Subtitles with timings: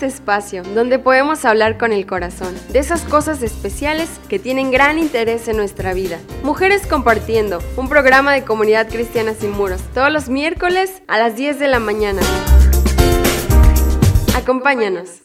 [0.00, 4.98] este espacio donde podemos hablar con el corazón de esas cosas especiales que tienen gran
[4.98, 6.18] interés en nuestra vida.
[6.42, 11.58] Mujeres Compartiendo, un programa de comunidad cristiana sin muros, todos los miércoles a las 10
[11.58, 12.22] de la mañana.
[14.34, 15.20] Acompáñanos.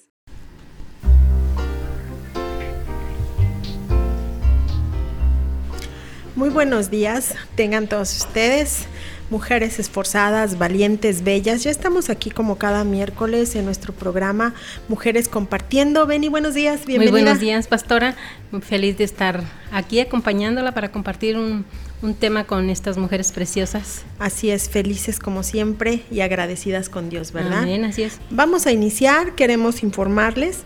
[6.35, 8.87] Muy buenos días, tengan todos ustedes
[9.29, 11.63] mujeres esforzadas, valientes, bellas.
[11.63, 14.53] Ya estamos aquí como cada miércoles en nuestro programa
[14.87, 16.05] Mujeres Compartiendo.
[16.05, 17.11] Beni, buenos días, bienvenida.
[17.11, 18.15] Muy buenos días, pastora.
[18.51, 21.65] Muy feliz de estar aquí acompañándola para compartir un,
[22.01, 24.03] un tema con estas mujeres preciosas.
[24.19, 27.63] Así es, felices como siempre y agradecidas con Dios, ¿verdad?
[27.63, 28.19] Amén, así es.
[28.29, 30.59] Vamos a iniciar, queremos informarles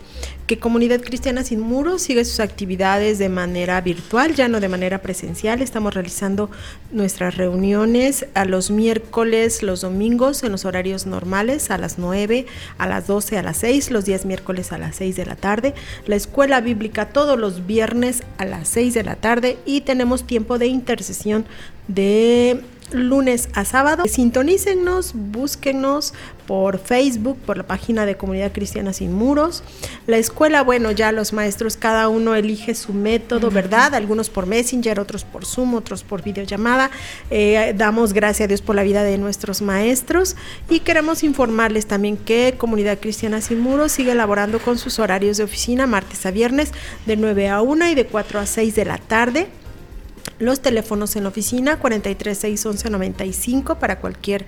[0.49, 4.97] que Comunidad Cristiana Sin Muros sigue sus actividades de manera virtual, ya no de manera
[4.97, 5.61] presencial.
[5.61, 6.49] Estamos realizando
[6.91, 12.47] nuestras reuniones a los miércoles, los domingos en los horarios normales, a las 9,
[12.79, 15.75] a las 12, a las 6, los días miércoles a las 6 de la tarde.
[16.07, 20.57] La escuela bíblica todos los viernes a las 6 de la tarde y tenemos tiempo
[20.57, 21.45] de intercesión
[21.87, 24.05] de lunes a sábado.
[24.07, 26.13] Sintonícennos, búsquenos
[26.49, 29.61] por Facebook, por la página de Comunidad Cristiana Sin Muros.
[30.07, 33.93] La escuela, bueno, ya los maestros, cada uno elige su método, ¿verdad?
[33.93, 36.89] Algunos por Messenger, otros por Zoom, otros por videollamada.
[37.29, 40.35] Eh, damos gracias a Dios por la vida de nuestros maestros
[40.71, 45.43] y queremos informarles también que Comunidad Cristiana Sin Muros sigue elaborando con sus horarios de
[45.43, 46.71] oficina martes a viernes
[47.05, 49.49] de 9 a 1 y de 4 a 6 de la tarde.
[50.39, 54.45] Los teléfonos en la oficina 4361195 para cualquier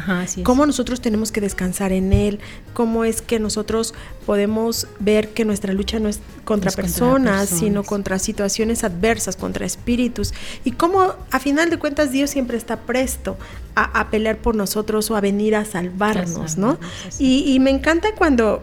[0.42, 2.40] cómo nosotros tenemos que descansar en Él,
[2.72, 3.94] cómo es que nosotros
[4.26, 10.34] podemos ver que nuestra lucha no es contra, personas, sino contra situaciones adversas, contra espíritus,
[10.64, 13.36] y cómo a final de cuentas Dios siempre está presto
[13.76, 16.78] a, pelear por nosotros o a venir a salvarnos, ¿no?
[17.18, 18.60] Y, y me encanta cuando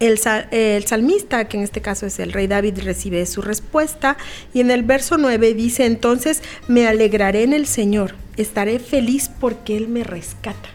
[0.00, 4.16] el, salmista, que en este caso es el rey David, recibe su respuesta
[4.54, 9.76] y en el verso 9 dice, entonces me alegraré en el Señor, estaré feliz porque
[9.76, 10.68] Él me rescata.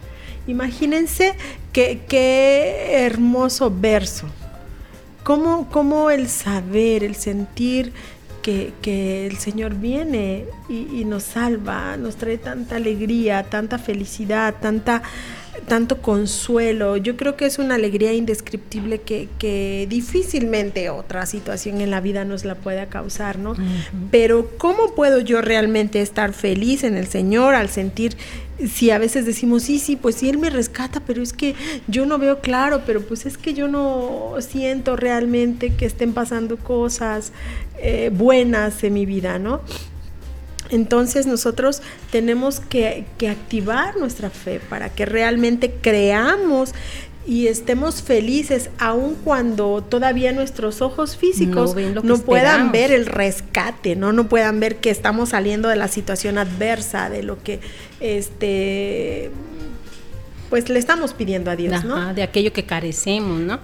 [0.45, 1.35] Imagínense
[1.71, 4.27] qué, hermoso verso.
[5.23, 7.93] Cómo, cómo, el saber, el sentir
[8.41, 8.73] que,
[9.25, 15.01] el Señor viene y nos salva, nos trae tanta alegría, tanta felicidad, tanta
[15.67, 16.97] tanto consuelo.
[16.97, 22.25] Yo creo que es una alegría indescriptible que, que difícilmente otra situación en la vida
[22.25, 23.55] nos la pueda causar, ¿no?
[24.11, 28.17] Pero ¿cómo puedo yo realmente estar feliz en el Señor al sentir
[28.67, 31.55] si a veces decimos, sí, sí, pues sí, Él me rescata, pero es que
[31.87, 36.57] yo no veo claro, pero pues es que yo no siento realmente que estén pasando
[36.57, 37.33] cosas
[37.79, 39.61] eh, buenas en mi vida, ¿no?
[40.73, 41.81] Entonces nosotros
[42.11, 46.73] tenemos que, activar nuestra fe para que realmente creamos
[47.25, 51.73] y estemos felices aun cuando todavía nuestros ojos físicos
[52.03, 54.11] no, puedan ver el rescate, ¿no?
[54.11, 57.61] No puedan ver que estamos saliendo de la situación adversa, de lo que
[58.01, 59.31] este
[60.49, 62.13] pues le estamos pidiendo a Dios, ¿no?
[62.13, 63.59] De aquello que carecemos, ¿no?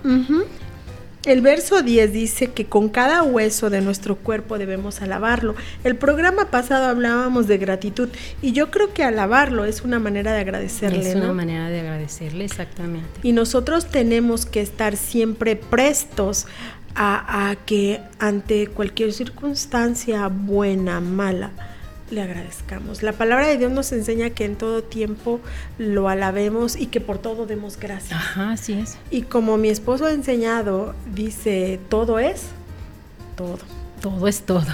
[1.25, 5.53] El verso 10 dice que con cada hueso de nuestro cuerpo debemos alabarlo.
[5.83, 8.07] El programa pasado hablábamos de gratitud
[8.41, 11.09] y yo creo que alabarlo es una manera de agradecerle.
[11.09, 13.09] Es una manera de agradecerle, exactamente.
[13.21, 16.47] Y nosotros tenemos que estar siempre prestos
[16.95, 21.51] a, a que ante cualquier circunstancia buena, mala,
[22.11, 23.03] le agradezcamos.
[23.03, 25.39] La palabra de Dios nos enseña que en todo tiempo
[25.77, 28.13] lo alabemos y que por todo demos gracias.
[28.13, 28.97] Ajá, así es.
[29.11, 32.47] Y como mi esposo ha enseñado, dice, todo es
[33.35, 33.59] todo.
[34.01, 34.65] Todo es todo.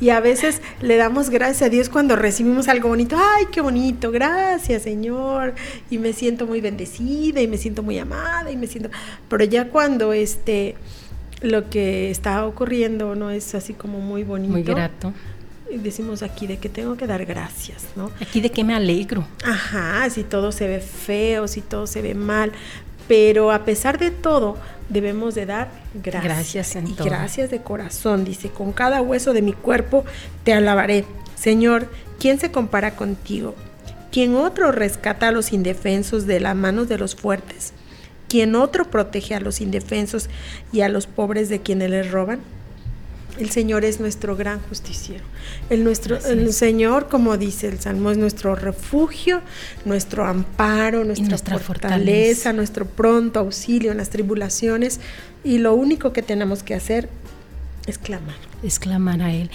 [0.00, 3.16] Y a veces le damos gracias a Dios cuando recibimos algo bonito.
[3.18, 5.54] Ay, qué bonito, gracias Señor.
[5.90, 8.90] Y me siento muy bendecida y me siento muy amada y me siento...
[9.28, 10.76] Pero ya cuando este,
[11.42, 14.52] lo que está ocurriendo no es así como muy bonito.
[14.52, 15.12] Muy grato
[15.78, 18.10] decimos aquí de que tengo que dar gracias, ¿no?
[18.20, 19.26] Aquí de que me alegro.
[19.44, 22.52] Ajá, si todo se ve feo, si todo se ve mal,
[23.08, 24.56] pero a pesar de todo
[24.88, 26.24] debemos de dar gracias.
[26.24, 30.04] Gracias en y gracias de corazón, dice, con cada hueso de mi cuerpo
[30.44, 31.04] te alabaré.
[31.34, 33.54] Señor, ¿quién se compara contigo?
[34.12, 37.72] ¿Quién otro rescata a los indefensos de las manos de los fuertes?
[38.28, 40.28] ¿Quién otro protege a los indefensos
[40.72, 42.40] y a los pobres de quienes les roban?
[43.38, 45.24] El Señor es nuestro gran justiciero.
[45.70, 49.40] El, nuestro, el Señor, como dice el Salmo, es nuestro refugio,
[49.84, 55.00] nuestro amparo, nuestra, fortaleza, nuestro pronto auxilio en las tribulaciones.
[55.44, 57.08] Y lo único que tenemos que hacer
[57.86, 58.36] es clamar.
[58.62, 59.50] Es clamar a Él.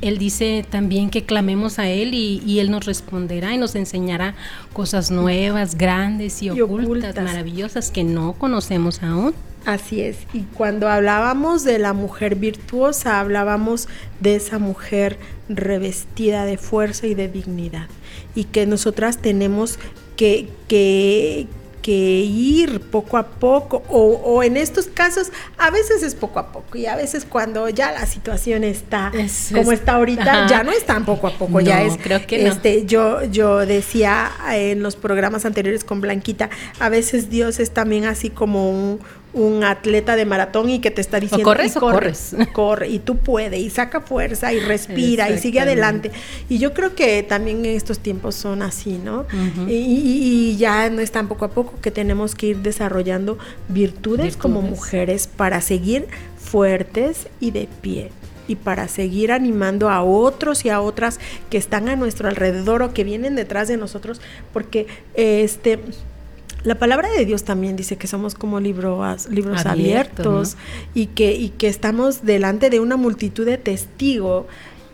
[0.00, 4.34] Él dice también que clamemos a Él y, Él nos responderá y nos enseñará
[4.72, 9.34] cosas nuevas, grandes y, ocultas, maravillosas que no conocemos aún.
[9.68, 10.16] Así es.
[10.32, 13.86] Y cuando hablábamos de la mujer virtuosa, hablábamos
[14.18, 15.18] de esa mujer
[15.50, 17.86] revestida de fuerza y de dignidad.
[18.34, 19.78] Y que nosotras tenemos
[20.16, 21.48] que, que,
[21.82, 26.76] que ir poco a poco, o, en estos casos, a veces es poco a poco,
[26.78, 29.12] y a veces cuando ya la situación está
[29.54, 31.96] como está ahorita, ya no es tan poco a poco, ya es.
[31.96, 37.58] Creo que este, yo, yo decía en los programas anteriores con Blanquita, a veces Dios
[37.60, 39.00] es también así como un,
[39.38, 43.16] un atleta de maratón y que te está diciendo corres y corres, corre y tú
[43.16, 46.10] puedes y saca fuerza y respira y sigue adelante
[46.48, 49.26] y yo creo que también en estos tiempos son así no
[49.68, 53.38] y, ya no es tan poco a poco que tenemos que ir desarrollando
[53.68, 56.06] virtudes, como mujeres para seguir
[56.36, 58.10] fuertes y de pie
[58.48, 61.20] y para seguir animando a otros y a otras
[61.50, 64.20] que están a nuestro alrededor o que vienen detrás de nosotros
[64.52, 65.78] porque este
[66.64, 70.56] la palabra de Dios también dice que somos como libros, libros abiertos
[70.94, 74.46] y, que, y que estamos delante de una multitud de testigos.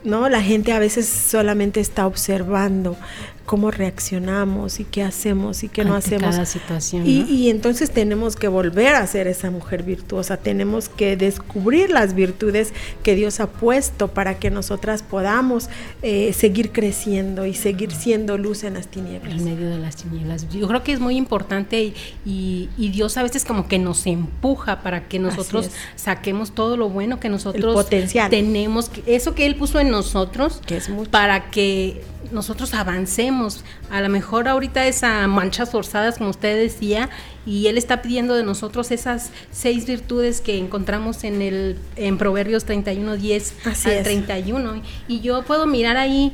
[0.05, 0.29] ¿no?
[0.29, 2.97] La gente a veces solamente está observando,
[3.45, 6.31] cómo reaccionamos y qué hacemos y qué no hacemos.
[6.31, 11.91] Cada situación, y, entonces tenemos que volver a ser esa mujer virtuosa, tenemos que descubrir
[11.91, 15.69] las virtudes que Dios ha puesto para que nosotras podamos
[16.03, 19.35] eh, seguir creciendo y seguir siendo luz en las tinieblas.
[19.35, 20.49] En medio de las tinieblas.
[20.49, 21.93] Yo creo que es muy importante
[22.25, 27.19] y, Dios a veces como que nos empuja para que nosotros saquemos todo lo bueno
[27.19, 27.89] que nosotros
[28.31, 32.03] tenemos, eso que Él puso en nosotros, que es para que
[32.35, 33.65] nosotros avancemos.
[33.91, 37.09] A lo mejor ahorita esa manchas forzadas, como usted decía,
[37.47, 42.65] y él está pidiendo de nosotros esas seis virtudes que encontramos en el en Proverbios
[42.65, 44.83] 31, 10 al 31.
[45.09, 46.33] Y yo puedo mirar ahí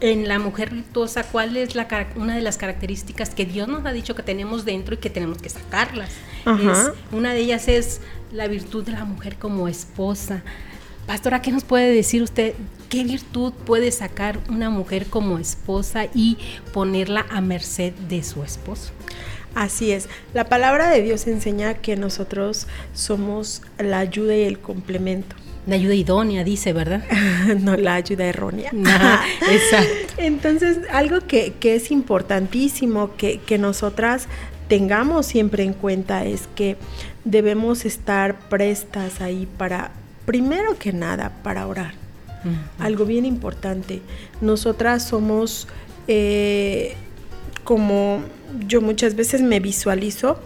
[0.00, 1.86] en la mujer virtuosa cuál es la,
[2.16, 5.38] una de las características que Dios nos ha dicho que tenemos dentro y que tenemos
[5.38, 6.10] que sacarlas.
[7.12, 8.00] una de ellas es
[8.32, 10.42] la virtud de la mujer como esposa.
[11.06, 12.54] Pastora, ¿qué nos puede decir usted?
[12.90, 16.38] ¿Qué virtud puede sacar una mujer como esposa y
[16.72, 18.90] ponerla a merced de su esposo?
[19.54, 20.08] Así es.
[20.34, 25.36] La palabra de Dios enseña que nosotros somos la ayuda y el complemento.
[25.68, 27.04] La ayuda idónea, dice, ¿verdad?
[27.60, 28.72] no, la ayuda errónea.
[28.72, 30.14] exacto.
[30.16, 34.26] Entonces, algo que, es importantísimo que, que nosotras
[34.66, 36.76] tengamos siempre en cuenta es que
[37.24, 39.92] debemos estar prestas ahí para
[40.26, 42.09] primero que nada para orar.
[42.78, 44.02] Algo bien importante.
[44.40, 45.68] Nosotras somos
[46.08, 46.94] eh,
[47.64, 48.22] como
[48.66, 50.40] yo muchas veces me visualizo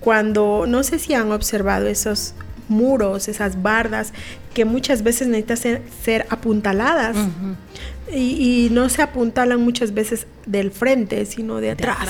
[0.00, 2.34] cuando, no sé si han observado esos
[2.68, 4.12] muros, esas bardas
[4.54, 7.16] que muchas veces necesitan ser, apuntaladas
[8.12, 12.08] y, no se apuntalan muchas veces del frente, sino de atrás.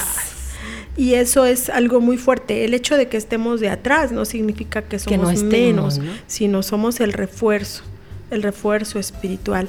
[0.97, 2.65] Y eso es algo muy fuerte.
[2.65, 7.13] El hecho de que estemos de atrás no significa que somos menos, sino somos el
[7.13, 7.85] refuerzo,
[8.31, 9.69] el refuerzo espiritual.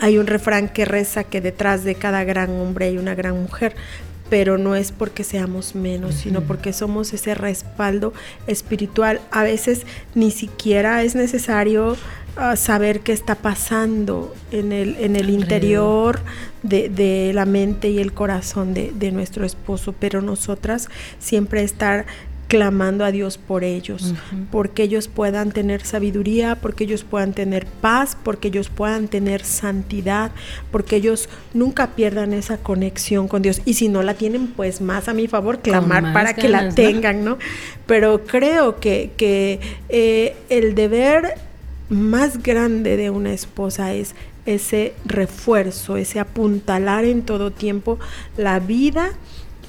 [0.00, 3.74] Hay un refrán que reza que detrás de cada gran hombre hay una gran mujer,
[4.28, 8.12] pero no es porque seamos menos, sino porque somos ese respaldo
[8.46, 9.20] espiritual.
[9.30, 11.96] A veces ni siquiera es necesario
[12.36, 16.20] ah, saber qué está pasando en el, en el interior
[16.62, 20.88] de, la mente y el corazón de, de nuestro esposo, pero nosotras
[21.20, 22.06] siempre estar
[22.48, 24.14] clamando a Dios por ellos,
[24.52, 30.30] porque ellos puedan tener sabiduría, porque ellos puedan tener paz, porque ellos puedan tener santidad,
[30.70, 33.62] porque ellos nunca pierdan esa conexión con Dios.
[33.64, 37.24] Y si no la tienen, pues más a mi favor, clamar para que la tengan,
[37.24, 37.38] ¿no?
[37.86, 41.34] Pero creo que, que eh, el deber
[41.88, 47.98] más grande de una esposa es ese refuerzo, ese apuntalar en todo tiempo
[48.36, 49.12] la vida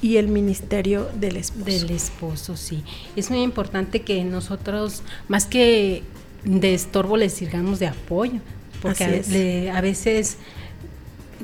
[0.00, 1.64] y el ministerio del esposo.
[1.64, 2.82] Del esposo, sí.
[3.16, 6.02] Es muy importante que nosotros, más que
[6.44, 8.40] de estorbo, les sirvamos de apoyo,
[8.80, 10.36] porque a, veces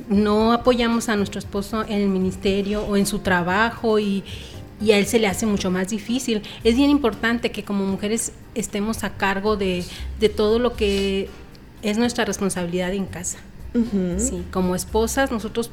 [0.09, 4.23] no apoyamos a nuestro esposo en el ministerio o en su trabajo y,
[4.83, 6.43] a él se le hace mucho más difícil.
[6.63, 9.85] Es bien importante que como mujeres estemos a cargo de,
[10.37, 11.29] todo lo que
[11.83, 13.39] es nuestra responsabilidad en casa.
[14.19, 15.71] sí, como esposas nosotros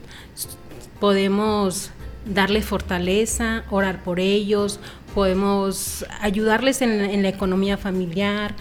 [0.99, 1.91] podemos
[2.25, 4.79] darle fortaleza, orar por ellos,
[5.13, 8.55] podemos ayudarles en, la economía familiar.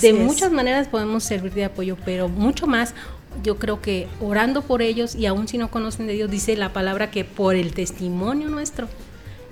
[0.00, 2.94] de muchas maneras podemos servir de apoyo, pero mucho más
[3.42, 6.72] yo creo que orando por ellos y aún si no conocen de Dios, dice la
[6.72, 8.88] palabra que por el testimonio nuestro,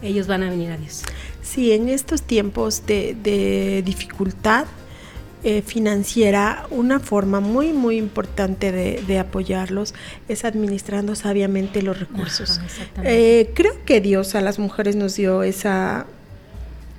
[0.02, 1.02] ellos van a venir a Dios.
[1.42, 4.66] Sí, en estos tiempos de, de dificultad,
[5.42, 9.94] eh, financiera, una forma muy, muy importante de, apoyarlos
[10.28, 12.60] es administrando sabiamente los recursos.
[13.04, 16.06] Eh, creo que Dios a las mujeres nos dio esa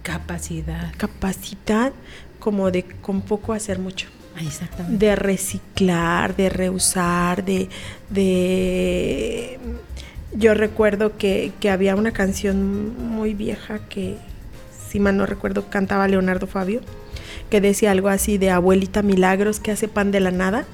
[0.01, 0.91] capacidad.
[0.97, 1.93] Capacidad
[2.39, 4.07] como de con poco hacer mucho.
[4.89, 7.69] De reciclar, de reusar, de,
[8.09, 9.59] de
[10.35, 14.17] yo recuerdo que, que, había una canción muy vieja que,
[14.89, 16.81] si mal no recuerdo, cantaba Leonardo Fabio,
[17.51, 20.65] que decía algo así de abuelita milagros que hace pan de la nada.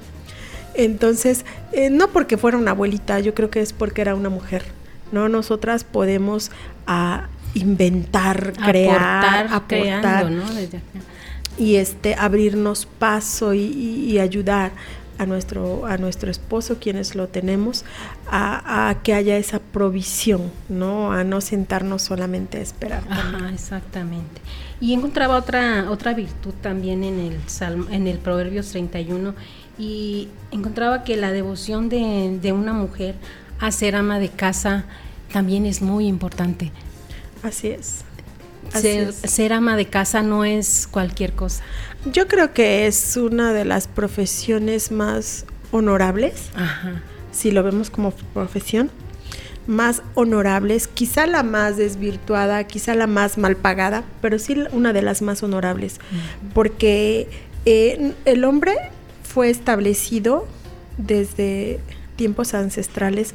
[0.74, 4.64] Entonces, eh, no porque fuera una abuelita, yo creo que es porque era una mujer.
[5.12, 5.28] ¿no?
[5.28, 6.50] Nosotras podemos
[6.86, 10.30] a ah, inventar, crear, aportar,
[11.58, 14.72] y este abrirnos paso y, ayudar
[15.18, 17.84] a nuestro, a nuestro esposo, quienes lo tenemos,
[18.30, 21.12] a, que haya esa provisión, ¿no?
[21.12, 23.02] A no sentarnos solamente a esperar.
[23.10, 24.40] Ajá, exactamente.
[24.80, 27.36] Y encontraba otra, otra virtud también en el,
[27.90, 29.34] en el Proverbios 31
[29.76, 33.16] y encontraba que la devoción de, una mujer
[33.60, 34.84] a ser ama de casa
[35.32, 36.72] también es muy importante.
[37.42, 38.04] Así es.
[38.72, 41.62] ser, ser, ama de casa no es cualquier cosa.
[42.04, 47.02] Yo creo que es una de las profesiones más honorables, Ajá.
[47.32, 48.90] si lo vemos como profesión,
[49.66, 55.02] más honorables, quizá la más desvirtuada, quizá la más mal pagada, pero sí una de
[55.02, 55.98] las más honorables,
[56.54, 57.28] porque
[57.66, 58.76] eh, el hombre
[59.24, 60.46] fue establecido
[60.96, 61.80] desde
[62.16, 63.34] tiempos ancestrales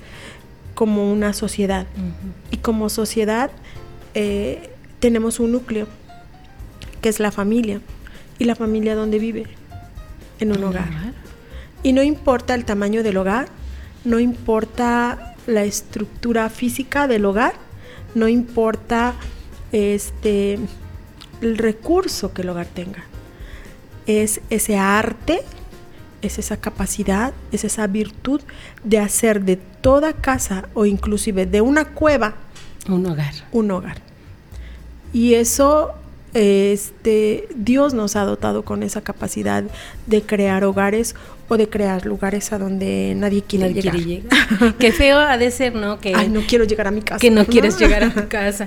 [0.74, 1.86] como una sociedad.
[2.50, 3.51] Y como sociedad
[4.15, 5.88] eh, tenemos un núcleo
[7.01, 7.79] que es la familia
[8.40, 9.46] y la familia donde vive
[10.40, 10.90] en un hogar
[11.84, 13.48] y no importa el tamaño del hogar
[14.06, 17.54] no importa la estructura física del hogar,
[18.16, 19.13] no importa
[19.72, 20.60] este
[21.42, 23.04] el recurso que el hogar tenga.
[24.06, 25.42] Es ese arte,
[26.22, 28.42] es esa capacidad, es esa virtud
[28.84, 32.36] de hacer de toda casa o inclusive de una cueva
[32.90, 33.34] un hogar.
[33.54, 33.98] Un hogar.
[35.13, 35.94] Y eso
[36.34, 39.63] este, Dios nos ha dotado con esa capacidad
[40.08, 41.16] de crear hogares
[41.50, 43.96] o de crear lugares a donde nadie quiere llegar.
[44.80, 46.00] Qué feo ha de ser, ¿no?
[46.00, 47.20] Que no quiero llegar a mi casa.
[47.20, 48.66] Que no, quieres llegar a tu casa.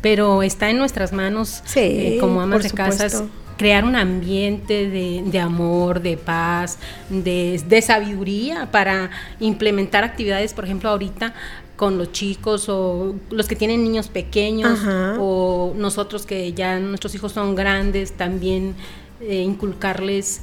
[0.00, 3.22] Pero está en nuestras manos, eh, como amas de casas,
[3.56, 10.90] crear un ambiente de, amor, de paz, de, de, sabiduría para implementar actividades, por ejemplo,
[10.90, 11.34] ahorita
[11.76, 14.78] con los chicos o los que tienen niños pequeños
[15.18, 18.74] o nosotros que ya nuestros hijos son grandes, también
[19.20, 20.42] eh, inculcarles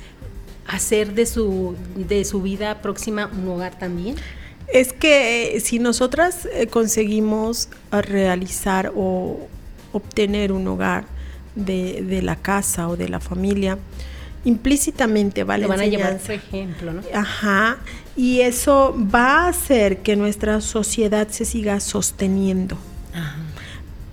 [0.67, 4.15] hacer de su, de su vida próxima un hogar también.
[4.71, 9.47] Es que eh, si nosotras eh, conseguimos realizar o
[9.93, 11.05] obtener un hogar
[11.55, 13.79] de, de la casa o de la familia,
[14.45, 17.01] implícitamente vale van a llevar por ejemplo, ¿no?
[17.13, 17.77] Ajá,
[18.15, 22.77] y eso va a hacer que nuestra sociedad se siga sosteniendo.
[23.13, 23.49] Ajá.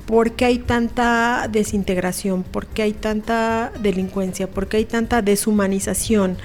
[0.07, 2.45] ¿Por qué hay tanta desintegración?
[2.45, 4.49] ¿Por qué hay tanta delincuencia?
[4.49, 6.39] ¿Por qué hay tanta deshumanización?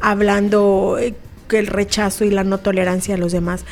[0.00, 1.14] Hablando eh,
[1.48, 3.64] que el rechazo y la no tolerancia a los demás.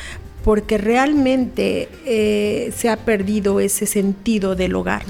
[0.45, 5.03] Porque realmente eh, se ha perdido ese sentido del hogar.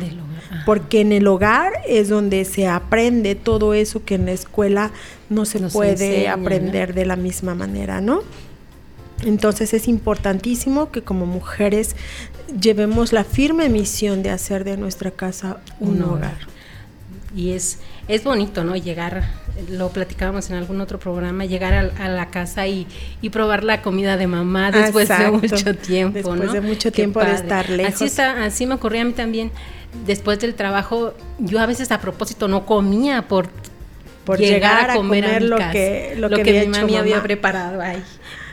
[0.65, 4.92] porque en el hogar es donde se aprende todo eso que en la escuela
[5.30, 8.22] no se puede aprender de la misma manera, ¿no?
[9.25, 11.98] Entonces es importantísimo que como mujeres
[12.58, 16.38] llevemos la firme misión de hacer de nuestra casa un, hogar.
[17.36, 18.75] Y es, es bonito, ¿no?
[18.77, 19.24] Llegar,
[19.70, 22.88] lo platicábamos en algún otro programa, llegar a, la casa y,
[23.32, 27.70] probar la comida de mamá después de mucho tiempo, después de mucho tiempo de estar
[27.70, 27.94] lejos.
[27.94, 29.51] Así, está, así me ocurría a mí también.
[30.06, 33.50] Después del trabajo, yo a veces a propósito no comía por,
[34.24, 37.82] por llegar, a comer, lo, que, lo, que, mi mamá había preparado.
[37.82, 38.01] ahí.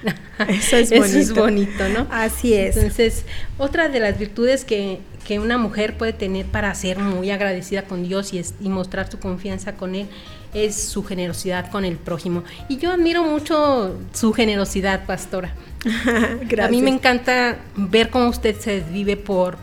[0.48, 1.06] Eso es bonito.
[1.06, 2.06] Eso es bonito, ¿no?
[2.10, 2.76] Así es.
[2.76, 3.24] Entonces,
[3.58, 8.02] otra de las virtudes que, que una mujer puede tener para ser muy agradecida con
[8.02, 10.08] Dios y, y mostrar su confianza con Él
[10.54, 12.44] es su generosidad con el prójimo.
[12.68, 15.54] Y yo admiro mucho su generosidad, pastora.
[15.84, 16.60] Gracias.
[16.68, 19.56] A mí me encanta ver cómo usted se vive por,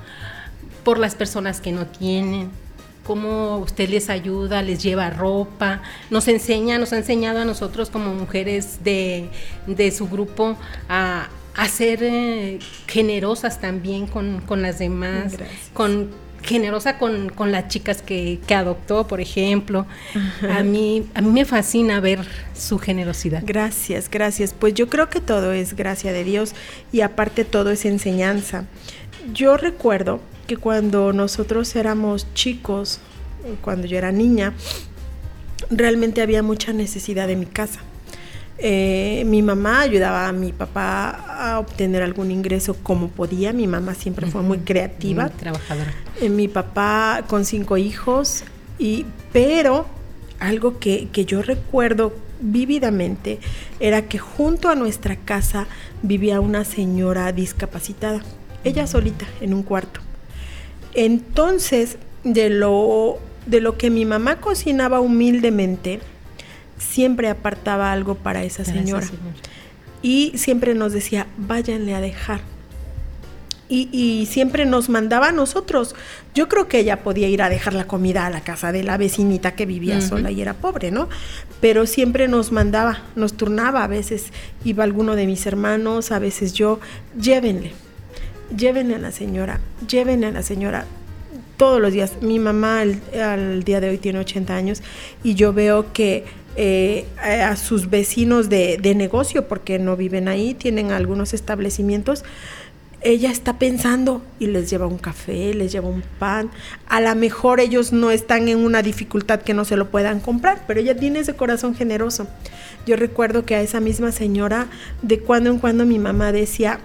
[0.84, 2.50] por las personas que no tienen,
[3.09, 8.13] cómo usted les ayuda, les lleva ropa, nos enseña, nos ha enseñado a nosotros como
[8.13, 9.31] mujeres de,
[9.97, 10.55] su grupo
[10.87, 11.27] a,
[11.67, 15.37] ser eh, generosas también con, las demás,
[15.73, 16.11] con
[16.43, 19.87] generosa con, las chicas que, adoptó, por ejemplo.
[20.47, 22.19] A mí, a mí me fascina ver
[22.53, 23.41] su generosidad.
[23.43, 24.53] Gracias, gracias.
[24.53, 26.53] Pues yo creo que todo es gracia de Dios
[26.91, 28.65] y aparte todo es enseñanza.
[29.33, 30.19] Yo recuerdo
[30.50, 33.00] que cuando nosotros éramos chicos,
[33.62, 34.53] cuando yo era niña,
[35.70, 37.82] realmente había mucha necesidad en mi casa.
[38.58, 43.53] Eh, mi mamá ayudaba a mi papá a obtener algún ingreso como podía.
[43.53, 45.25] Mi mamá siempre fue muy creativa.
[45.25, 45.94] Muy trabajadora.
[46.20, 48.44] Eh, mi papá con cinco hijos,
[48.79, 49.86] y, pero
[50.39, 53.39] algo que, que yo recuerdo vívidamente
[53.79, 55.68] era que junto a nuestra casa
[56.01, 58.22] vivía una señora discapacitada,
[58.63, 60.08] ella solita en un cuarto.
[60.93, 66.00] Entonces, de lo, de lo que mi mamá cocinaba humildemente,
[66.77, 69.07] siempre apartaba algo para esa señora.
[70.01, 72.42] Y siempre nos decía, váyanle a dejar.
[73.72, 75.96] Y, siempre nos mandaba a nosotros.
[76.33, 78.98] Yo creo que ella podía ir a dejar la comida a la casa de la
[78.98, 81.07] vecinita que vivía sola y era pobre, ¿no?
[81.61, 83.83] Pero siempre nos mandaba, nos turnaba.
[83.83, 86.79] A veces iba alguno de mis hermanos, a veces yo,
[87.22, 87.74] llévenle,
[88.55, 90.85] llévenle a la señora, llévenle a la señora
[91.57, 92.14] todos los días.
[92.22, 94.81] Mi mamá al, día de hoy tiene 80 años
[95.24, 100.53] y yo veo que eh, a sus vecinos de, de, negocio, porque no viven ahí,
[100.53, 102.24] tienen algunos establecimientos,
[103.01, 106.50] ella está pensando y les lleva un café, les lleva un pan.
[106.88, 110.64] A lo mejor ellos no están en una dificultad que no se lo puedan comprar,
[110.68, 112.27] pero ella tiene ese corazón generoso.
[112.85, 114.68] Yo recuerdo que a esa misma señora,
[115.01, 116.79] de cuando en cuando mi mamá decía,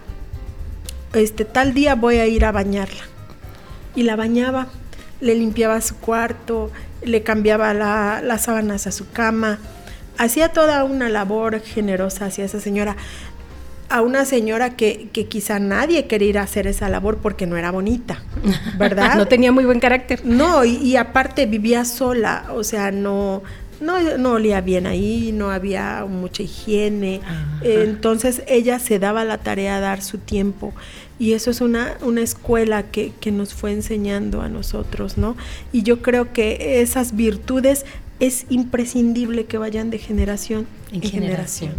[1.14, 3.02] este tal día voy a ir a bañarla
[3.94, 4.68] y la bañaba,
[5.20, 6.70] le limpiaba su cuarto,
[7.02, 9.58] le cambiaba las sábanas a su cama,
[10.18, 12.96] hacía toda una labor generosa hacia esa señora.
[13.90, 17.56] A una señora que, que quizá nadie quería ir a hacer esa labor porque no
[17.56, 18.22] era bonita,
[18.78, 19.16] ¿verdad?
[19.16, 20.24] no tenía muy buen carácter.
[20.24, 23.42] No, y, aparte vivía sola, o sea, no,
[23.80, 27.20] no, no, olía bien ahí, no había mucha higiene.
[27.62, 30.72] Entonces ella se daba la tarea de dar su tiempo.
[31.18, 35.36] Y eso es una, una escuela que, que, nos fue enseñando a nosotros, ¿no?
[35.72, 37.84] Y yo creo que esas virtudes
[38.20, 41.72] es imprescindible que vayan de generación en, generación.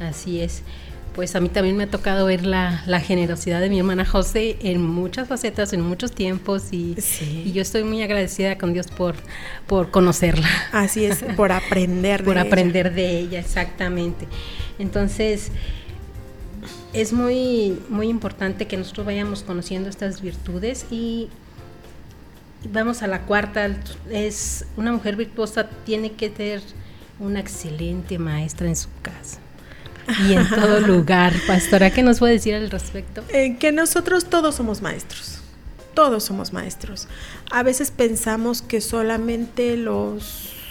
[0.00, 0.62] Así es.
[1.14, 4.56] Pues a mí también me ha tocado ver la, la, generosidad de mi hermana José
[4.62, 6.96] en muchas facetas, en muchos tiempos y,
[7.44, 9.16] y, yo estoy muy agradecida con Dios por,
[9.66, 10.48] por conocerla.
[10.72, 14.26] Así es, por aprender de Por aprender de ella, exactamente.
[14.78, 15.50] Entonces,
[16.92, 21.28] es muy, muy importante que nosotros vayamos conociendo estas virtudes y
[22.70, 23.68] vamos a la cuarta,
[24.10, 26.62] es una mujer virtuosa tiene que ser
[27.18, 29.38] una excelente maestra en su casa
[30.28, 31.32] y en todo lugar.
[31.46, 33.22] Pastora, ¿qué nos puede decir al respecto?
[33.30, 35.40] Eh, que nosotros todos somos maestros,
[35.94, 37.08] todos somos maestros.
[37.50, 40.61] A veces pensamos que solamente los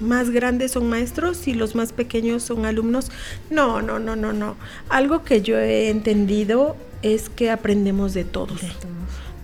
[0.00, 3.10] más grandes son maestros y los más pequeños son alumnos.
[3.50, 4.56] No, no, no, no, no.
[4.88, 8.60] Algo que yo he entendido es que aprendemos de todos.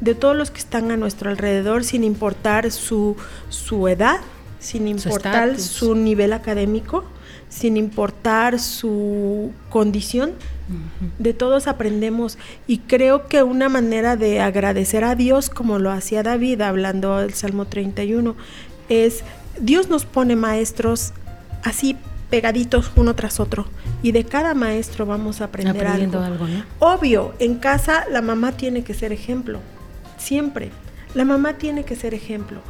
[0.01, 3.17] De todos, los que están a nuestro alrededor, sin importar su,
[3.51, 4.21] su edad,
[4.59, 7.05] sin importar su, nivel académico,
[7.49, 10.33] sin importar su condición.
[11.19, 16.23] De todos aprendemos y creo que una manera de agradecer a Dios, como lo hacía
[16.23, 18.37] David hablando del Salmo 31,
[18.89, 19.25] es
[19.59, 21.13] Dios nos pone maestros
[21.63, 21.97] así
[22.31, 23.67] pegaditos uno tras otro
[24.03, 26.21] y de cada maestro vamos a aprender algo.
[26.21, 26.47] algo
[26.79, 29.61] Obvio, en casa la mamá tiene que ser ejemplo,
[30.17, 30.71] siempre.
[31.13, 32.61] La mamá tiene que ser ejemplo.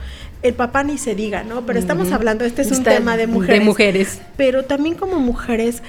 [0.43, 1.67] El papá ni se diga, ¿no?
[1.67, 3.59] Pero estamos hablando, este es un tema de mujeres.
[3.59, 4.23] De mujeres.
[4.39, 5.83] Pero también como mujeres,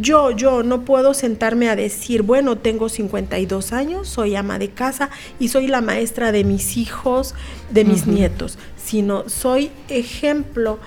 [0.00, 5.10] yo, yo no puedo sentarme a decir, bueno, tengo 52 años, soy ama de casa
[5.38, 7.34] y soy la maestra de mis hijos,
[7.70, 10.78] de mis nietos, sino soy ejemplo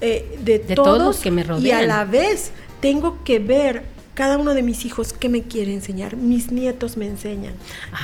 [0.00, 1.66] eh, de, todos, que me rodean.
[1.66, 5.72] Y a la vez tengo que ver cada uno de mis hijos qué me quiere
[5.72, 6.16] enseñar.
[6.16, 7.54] Mis nietos me enseñan.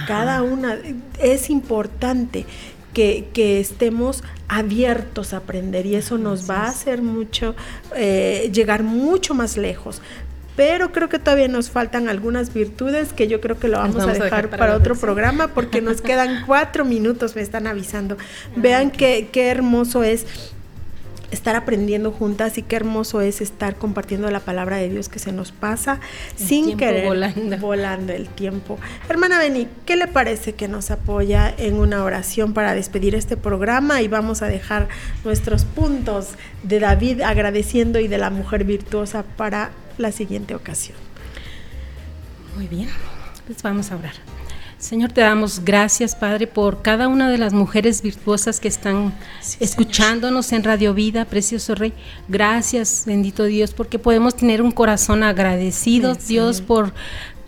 [0.06, 0.78] Cada una
[1.20, 2.46] es importante.
[2.94, 7.54] Que, que, estemos abiertos a aprender y eso nos va a hacer mucho,
[7.94, 10.00] eh, llegar mucho más lejos.
[10.56, 14.12] Pero creo que todavía nos faltan algunas virtudes que yo creo que lo vamos, a,
[14.12, 18.16] dejar para, otro programa porque nos quedan cuatro minutos, me están avisando.
[18.56, 20.26] Vean qué, qué hermoso es
[21.30, 25.32] estar aprendiendo juntas y qué hermoso es estar compartiendo la palabra de Dios que se
[25.32, 26.00] nos pasa
[26.36, 27.06] sin querer
[27.60, 28.12] volando.
[28.12, 28.78] el tiempo.
[29.08, 34.02] Hermana Beni, ¿qué le parece que nos apoya en una oración para despedir este programa
[34.02, 34.88] y vamos a dejar
[35.24, 36.30] nuestros puntos
[36.62, 40.96] de David agradeciendo y de la mujer virtuosa para la siguiente ocasión?
[42.54, 42.88] Muy bien,
[43.46, 44.14] pues vamos a orar.
[44.78, 49.14] Señor, te damos gracias, Padre, por cada una de las mujeres virtuosas que están
[49.58, 51.94] escuchándonos en Radio Vida, precioso Rey.
[52.28, 56.92] Gracias, bendito Dios, porque podemos tener un corazón agradecido, Dios, por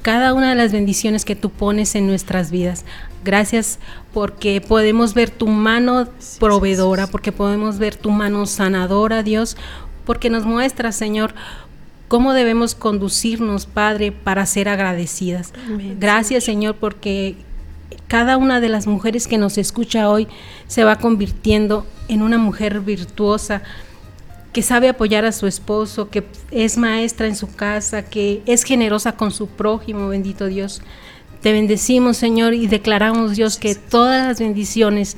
[0.00, 2.86] cada una de las bendiciones que tú pones en nuestras vidas.
[3.24, 3.78] Gracias
[4.14, 6.08] porque podemos ver tu mano
[6.40, 9.56] proveedora, porque podemos ver tu mano sanadora, Dios,
[10.06, 11.34] porque nos muestra, Señor,
[12.08, 15.52] cómo debemos conducirnos, Padre, para ser agradecidas.
[15.98, 17.36] Gracias, Señor, porque
[18.08, 20.26] cada una de las mujeres que nos escucha hoy
[20.66, 23.62] se va convirtiendo en una mujer virtuosa
[24.52, 29.12] que sabe apoyar a su esposo, que es maestra en su casa, que es generosa
[29.12, 30.82] con su prójimo, bendito Dios.
[31.42, 35.16] Te bendecimos, Señor, y declaramos, Dios, que todas las bendiciones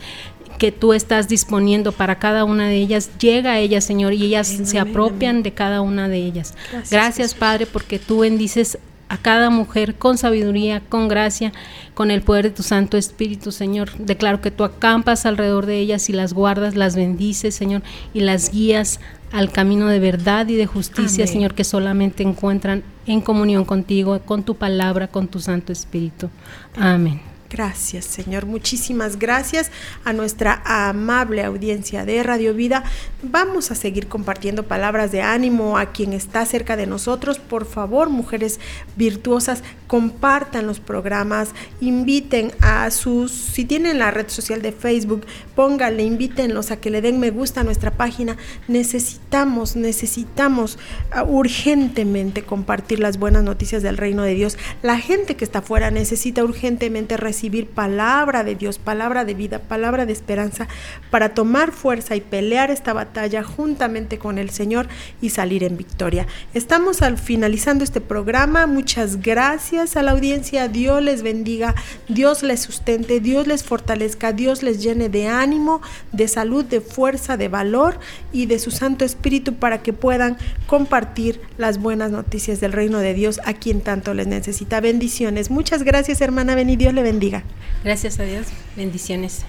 [0.61, 4.47] que tú estás disponiendo para cada una de ellas, llega a ellas, Señor, y ellas
[4.47, 6.55] se apropian de cada una de ellas.
[6.91, 8.77] Gracias, Padre, porque tú bendices
[9.09, 11.55] a cada mujer con sabiduría, con gracia,
[11.95, 13.91] con el poder de tu Santo Espíritu, Señor.
[13.97, 17.81] Declaro que tú acampas alrededor de ellas y las guardas, las bendices, Señor,
[18.13, 19.01] y las guías
[19.33, 24.43] al camino de verdad y de justicia, Señor, que solamente encuentran en comunión contigo, con
[24.43, 26.29] tu palabra, con tu Santo Espíritu.
[26.77, 27.30] Amén.
[27.51, 28.47] Gracias, Señor.
[28.47, 29.73] Muchísimas gracias
[30.05, 32.85] a nuestra amable audiencia de Radio Vida.
[33.25, 37.41] Vamos a seguir compartiendo palabras de ánimo a quien está cerca de nosotros.
[37.41, 38.61] Por favor, mujeres
[38.95, 46.05] virtuosas, compartan los programas, inviten a sus, si tienen la red social de Facebook, pónganle,
[46.05, 48.37] invítenlos a que le den me gusta a nuestra página.
[48.69, 50.79] Necesitamos, necesitamos
[51.17, 54.57] uh, urgentemente compartir las buenas noticias del reino de Dios.
[54.83, 59.61] La gente que está afuera necesita urgentemente recibir recibir palabra de Dios, palabra de vida,
[59.61, 60.69] palabra de esperanza,
[61.11, 64.89] para tomar fuerza y pelear esta batalla juntamente con el Señor
[65.23, 66.27] y salir en victoria.
[66.53, 68.67] Estamos al finalizando este programa.
[68.67, 70.69] Muchas gracias a la audiencia.
[70.69, 71.75] Dios les bendiga,
[72.09, 75.81] Dios les sustente, Dios les fortalezca, Dios les llene de ánimo,
[76.13, 77.99] de salud, de fuerza, de valor
[78.35, 83.15] y de su Santo Espíritu para que puedan compartir las buenas noticias del reino de
[83.15, 84.83] Dios a quien tanto les necesita.
[84.83, 85.51] Bendiciones.
[85.51, 86.77] Muchas gracias, hermana Beni.
[86.77, 87.45] Dios le bendiga.
[87.85, 88.49] Gracias a Dios.
[88.77, 89.45] Bendiciones.